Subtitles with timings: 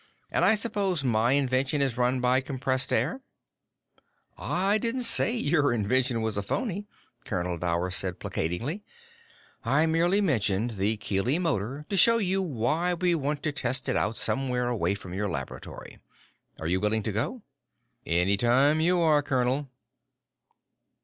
[0.31, 3.21] "And I suppose my invention is run by compressed air?"
[4.35, 6.87] "I didn't say your invention was a phony,"
[7.23, 8.83] Colonel Dower said placatingly.
[9.63, 13.95] "I merely mentioned the Keely Motor to show you why we want to test it
[13.95, 15.99] out somewhere away from your laboratory.
[16.59, 17.43] Are you willing to go?"
[18.03, 19.69] "Any time you are, colonel."